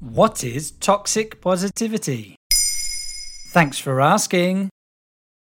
What 0.00 0.44
is 0.44 0.70
toxic 0.70 1.40
positivity? 1.40 2.36
Thanks 3.48 3.78
for 3.78 4.00
asking. 4.00 4.70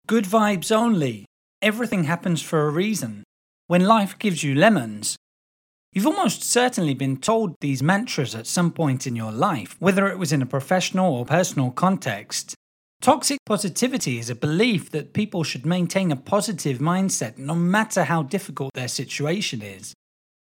Good 0.07 0.25
vibes 0.25 0.71
only. 0.71 1.25
Everything 1.63 2.05
happens 2.05 2.43
for 2.43 2.67
a 2.67 2.71
reason. 2.71 3.25
When 3.67 3.87
life 3.87 4.19
gives 4.19 4.43
you 4.43 4.55
lemons, 4.55 5.17
You've 5.95 6.07
almost 6.07 6.43
certainly 6.43 6.95
been 6.95 7.19
told 7.19 7.55
these 7.61 7.83
mantras 7.83 8.35
at 8.35 8.47
some 8.47 8.73
point 8.73 9.07
in 9.07 9.15
your 9.15 9.31
life, 9.31 9.77
whether 9.79 10.07
it 10.09 10.19
was 10.19 10.33
in 10.33 10.41
a 10.41 10.47
professional 10.47 11.15
or 11.15 11.27
personal 11.27 11.71
context. 11.71 12.55
Toxic 13.03 13.39
positivity 13.45 14.19
is 14.19 14.31
a 14.31 14.35
belief 14.35 14.91
that 14.91 15.13
people 15.13 15.45
should 15.45 15.67
maintain 15.67 16.11
a 16.11 16.17
positive 16.17 16.79
mindset 16.79 17.37
no 17.37 17.55
matter 17.55 18.05
how 18.05 18.23
difficult 18.23 18.73
their 18.73 18.89
situation 18.89 19.61
is. 19.61 19.93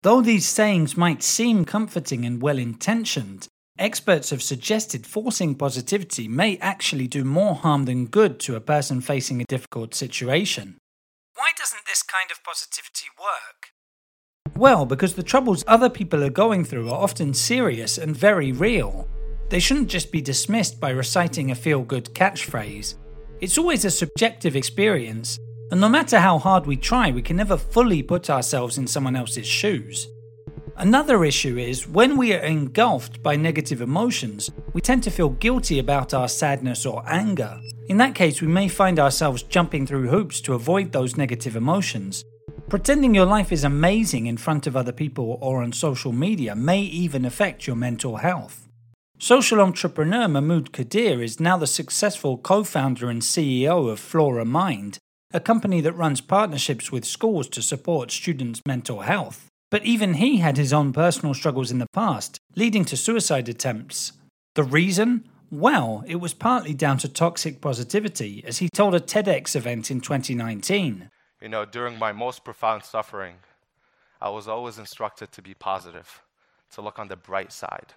Though 0.03 0.21
these 0.21 0.45
sayings 0.47 0.95
might 0.95 1.21
seem 1.21 1.65
comforting 1.65 2.23
and 2.23 2.41
well 2.41 2.57
intentioned, 2.57 3.49
experts 3.79 4.29
have 4.29 4.41
suggested 4.41 5.05
forcing 5.05 5.55
positivity 5.55 6.27
may 6.27 6.57
actually 6.57 7.07
do 7.07 7.23
more 7.23 7.55
harm 7.55 7.85
than 7.85 8.05
good 8.05 8.39
to 8.41 8.55
a 8.55 8.61
person 8.61 9.01
facing 9.01 9.41
a 9.41 9.45
difficult 9.45 9.93
situation. 9.95 10.77
Why 11.35 11.51
doesn't 11.57 11.85
this 11.87 12.03
kind 12.03 12.31
of 12.31 12.43
positivity 12.43 13.07
work? 13.19 13.71
Well, 14.55 14.85
because 14.85 15.15
the 15.15 15.23
troubles 15.23 15.63
other 15.67 15.89
people 15.89 16.23
are 16.23 16.29
going 16.29 16.65
through 16.65 16.89
are 16.89 17.01
often 17.01 17.33
serious 17.33 17.97
and 17.97 18.15
very 18.15 18.51
real. 18.51 19.07
They 19.49 19.59
shouldn't 19.59 19.89
just 19.89 20.11
be 20.11 20.21
dismissed 20.21 20.79
by 20.79 20.91
reciting 20.91 21.51
a 21.51 21.55
feel 21.55 21.81
good 21.81 22.05
catchphrase. 22.13 22.95
It's 23.41 23.57
always 23.57 23.85
a 23.85 23.91
subjective 23.91 24.55
experience, 24.55 25.39
and 25.71 25.81
no 25.81 25.89
matter 25.89 26.19
how 26.19 26.37
hard 26.37 26.65
we 26.65 26.77
try, 26.77 27.11
we 27.11 27.21
can 27.21 27.37
never 27.37 27.57
fully 27.57 28.03
put 28.03 28.29
ourselves 28.29 28.77
in 28.77 28.85
someone 28.85 29.15
else's 29.15 29.47
shoes. 29.47 30.07
Another 30.81 31.23
issue 31.23 31.57
is 31.57 31.87
when 31.87 32.17
we 32.17 32.33
are 32.33 32.43
engulfed 32.43 33.23
by 33.23 33.35
negative 33.37 33.81
emotions, 33.81 34.49
we 34.73 34.81
tend 34.81 35.03
to 35.03 35.11
feel 35.11 35.29
guilty 35.29 35.79
about 35.79 36.13
our 36.13 36.27
sadness 36.27 36.85
or 36.85 37.03
anger. 37.07 37.57
In 37.87 37.97
that 37.97 38.15
case, 38.15 38.41
we 38.41 38.47
may 38.47 38.67
find 38.67 38.99
ourselves 38.99 39.43
jumping 39.43 39.87
through 39.87 40.09
hoops 40.09 40.41
to 40.41 40.55
avoid 40.55 40.91
those 40.91 41.15
negative 41.15 41.55
emotions, 41.55 42.25
Pretending 42.71 43.13
your 43.13 43.25
life 43.25 43.51
is 43.51 43.65
amazing 43.65 44.27
in 44.27 44.37
front 44.37 44.65
of 44.65 44.77
other 44.77 44.93
people 44.93 45.37
or 45.41 45.61
on 45.61 45.73
social 45.73 46.13
media 46.13 46.55
may 46.55 46.79
even 46.79 47.25
affect 47.25 47.67
your 47.67 47.75
mental 47.75 48.15
health. 48.15 48.69
Social 49.19 49.59
entrepreneur 49.59 50.29
Mahmoud 50.29 50.71
Khedr 50.71 51.21
is 51.21 51.41
now 51.41 51.57
the 51.57 51.67
successful 51.67 52.37
co 52.37 52.63
founder 52.63 53.09
and 53.09 53.21
CEO 53.21 53.89
of 53.89 53.99
FloraMind, 53.99 54.99
a 55.33 55.41
company 55.41 55.81
that 55.81 55.97
runs 55.97 56.21
partnerships 56.21 56.93
with 56.93 57.03
schools 57.03 57.49
to 57.49 57.61
support 57.61 58.09
students' 58.09 58.61
mental 58.65 59.01
health. 59.01 59.50
But 59.71 59.85
even 59.85 60.15
he 60.15 60.37
had 60.37 60.57
his 60.57 60.73
own 60.73 60.91
personal 60.91 61.33
struggles 61.33 61.71
in 61.71 61.79
the 61.79 61.87
past, 61.93 62.39
leading 62.55 62.83
to 62.85 62.97
suicide 62.97 63.47
attempts. 63.47 64.11
The 64.53 64.63
reason? 64.63 65.29
Well, 65.49 66.03
it 66.05 66.17
was 66.17 66.33
partly 66.33 66.73
down 66.73 66.97
to 66.99 67.07
toxic 67.07 67.61
positivity, 67.61 68.43
as 68.45 68.57
he 68.57 68.67
told 68.69 68.93
a 68.93 68.99
TEDx 68.99 69.55
event 69.55 69.89
in 69.89 70.01
2019. 70.01 71.09
You 71.41 71.49
know, 71.49 71.63
during 71.63 71.97
my 71.97 72.11
most 72.11 72.43
profound 72.43 72.83
suffering, 72.83 73.35
I 74.21 74.29
was 74.29 74.47
always 74.47 74.77
instructed 74.77 75.31
to 75.31 75.41
be 75.41 75.53
positive, 75.53 76.21
to 76.73 76.81
look 76.81 76.99
on 76.99 77.07
the 77.07 77.15
bright 77.15 77.53
side, 77.53 77.93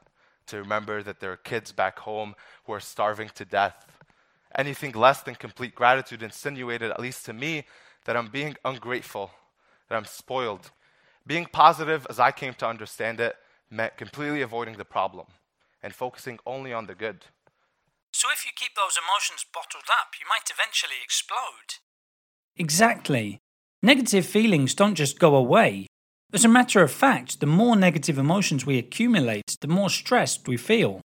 to 0.47 0.59
remember 0.59 1.03
that 1.03 1.19
there 1.19 1.33
are 1.33 1.37
kids 1.37 1.73
back 1.73 1.99
home 1.99 2.37
who 2.65 2.73
are 2.73 2.81
starving 2.81 3.31
to 3.35 3.45
death. 3.45 3.87
Anything 4.55 4.93
less 4.93 5.23
than 5.23 5.35
complete 5.35 5.75
gratitude 5.75 6.23
insinuated, 6.23 6.93
at 6.93 7.01
least 7.01 7.27
to 7.27 7.33
me, 7.33 7.65
that 8.05 8.17
I'm 8.17 8.29
being 8.29 8.55
ungrateful, 8.65 9.33
that 9.89 9.97
I'm 9.97 10.05
spoiled. 10.05 10.71
Being 11.27 11.47
positive, 11.47 12.07
as 12.11 12.21
I 12.21 12.33
came 12.33 12.55
to 12.55 12.67
understand 12.67 13.19
it, 13.19 13.37
meant 13.71 13.97
completely 13.97 14.43
avoiding 14.43 14.77
the 14.77 14.85
problem 14.85 15.27
and 15.83 15.95
focusing 15.95 16.39
only 16.47 16.73
on 16.73 16.87
the 16.87 16.95
good. 16.95 17.27
So, 18.13 18.29
if 18.33 18.45
you 18.45 18.53
keep 18.55 18.75
those 18.75 18.99
emotions 18.99 19.45
bottled 19.53 19.89
up, 19.91 20.15
you 20.21 20.27
might 20.29 20.51
eventually 20.53 21.03
explode. 21.03 21.81
Exactly. 22.57 23.39
Negative 23.83 24.25
feelings 24.25 24.75
don't 24.75 24.95
just 24.95 25.19
go 25.19 25.35
away. 25.35 25.87
As 26.33 26.45
a 26.45 26.49
matter 26.49 26.83
of 26.83 26.91
fact, 26.91 27.41
the 27.41 27.47
more 27.47 27.77
negative 27.77 28.19
emotions 28.19 28.67
we 28.67 28.79
accumulate, 28.79 29.57
the 29.61 29.69
more 29.69 29.91
stressed 29.91 30.47
we 30.47 30.57
feel. 30.57 31.01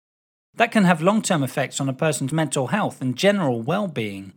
That 0.55 0.71
can 0.71 0.85
have 0.85 1.01
long 1.01 1.21
term 1.21 1.43
effects 1.43 1.81
on 1.81 1.89
a 1.89 1.93
person's 1.93 2.31
mental 2.31 2.67
health 2.67 3.01
and 3.01 3.15
general 3.15 3.61
well 3.61 3.87
being. 3.87 4.33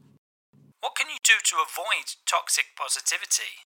What 0.80 0.94
can 0.96 1.08
you 1.08 1.18
do 1.22 1.34
to 1.44 1.56
avoid 1.56 2.16
toxic 2.26 2.66
positivity? 2.76 3.67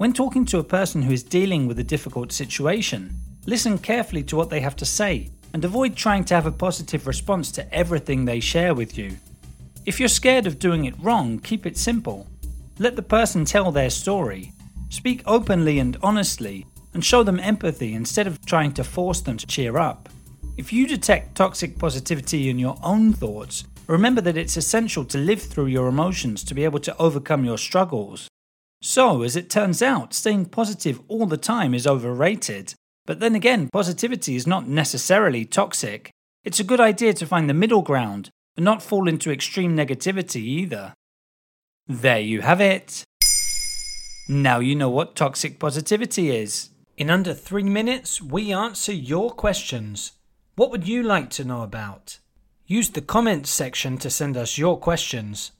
When 0.00 0.14
talking 0.14 0.46
to 0.46 0.60
a 0.60 0.64
person 0.64 1.02
who 1.02 1.12
is 1.12 1.22
dealing 1.22 1.66
with 1.66 1.78
a 1.78 1.84
difficult 1.84 2.32
situation, 2.32 3.14
listen 3.44 3.76
carefully 3.76 4.22
to 4.22 4.36
what 4.36 4.48
they 4.48 4.60
have 4.60 4.74
to 4.76 4.86
say 4.86 5.28
and 5.52 5.62
avoid 5.62 5.94
trying 5.94 6.24
to 6.24 6.34
have 6.34 6.46
a 6.46 6.50
positive 6.50 7.06
response 7.06 7.52
to 7.52 7.70
everything 7.70 8.24
they 8.24 8.40
share 8.40 8.72
with 8.72 8.96
you. 8.96 9.18
If 9.84 10.00
you're 10.00 10.08
scared 10.08 10.46
of 10.46 10.58
doing 10.58 10.86
it 10.86 10.98
wrong, 11.02 11.38
keep 11.38 11.66
it 11.66 11.76
simple. 11.76 12.26
Let 12.78 12.96
the 12.96 13.02
person 13.02 13.44
tell 13.44 13.70
their 13.70 13.90
story. 13.90 14.54
Speak 14.88 15.20
openly 15.26 15.78
and 15.78 15.98
honestly, 16.02 16.66
and 16.94 17.04
show 17.04 17.22
them 17.22 17.38
empathy 17.38 17.92
instead 17.92 18.26
of 18.26 18.42
trying 18.46 18.72
to 18.72 18.84
force 18.84 19.20
them 19.20 19.36
to 19.36 19.46
cheer 19.46 19.76
up. 19.76 20.08
If 20.56 20.72
you 20.72 20.86
detect 20.86 21.34
toxic 21.34 21.78
positivity 21.78 22.48
in 22.48 22.58
your 22.58 22.78
own 22.82 23.12
thoughts, 23.12 23.64
remember 23.86 24.22
that 24.22 24.38
it's 24.38 24.56
essential 24.56 25.04
to 25.04 25.18
live 25.18 25.42
through 25.42 25.66
your 25.66 25.88
emotions 25.88 26.42
to 26.44 26.54
be 26.54 26.64
able 26.64 26.80
to 26.80 26.96
overcome 26.96 27.44
your 27.44 27.58
struggles. 27.58 28.29
So, 28.82 29.22
as 29.22 29.36
it 29.36 29.50
turns 29.50 29.82
out, 29.82 30.14
staying 30.14 30.46
positive 30.46 31.00
all 31.08 31.26
the 31.26 31.36
time 31.36 31.74
is 31.74 31.86
overrated. 31.86 32.74
But 33.06 33.20
then 33.20 33.34
again, 33.34 33.68
positivity 33.72 34.36
is 34.36 34.46
not 34.46 34.68
necessarily 34.68 35.44
toxic. 35.44 36.10
It's 36.44 36.60
a 36.60 36.64
good 36.64 36.80
idea 36.80 37.12
to 37.14 37.26
find 37.26 37.48
the 37.48 37.54
middle 37.54 37.82
ground 37.82 38.30
and 38.56 38.64
not 38.64 38.82
fall 38.82 39.08
into 39.08 39.30
extreme 39.30 39.76
negativity 39.76 40.42
either. 40.42 40.94
There 41.86 42.20
you 42.20 42.40
have 42.40 42.60
it. 42.60 43.04
Now 44.28 44.60
you 44.60 44.74
know 44.74 44.88
what 44.90 45.16
toxic 45.16 45.58
positivity 45.58 46.30
is. 46.30 46.70
In 46.96 47.10
under 47.10 47.34
three 47.34 47.64
minutes, 47.64 48.22
we 48.22 48.52
answer 48.52 48.92
your 48.92 49.30
questions. 49.30 50.12
What 50.54 50.70
would 50.70 50.86
you 50.86 51.02
like 51.02 51.30
to 51.30 51.44
know 51.44 51.62
about? 51.62 52.18
Use 52.66 52.90
the 52.90 53.00
comments 53.00 53.50
section 53.50 53.98
to 53.98 54.08
send 54.08 54.36
us 54.36 54.56
your 54.56 54.78
questions. 54.78 55.52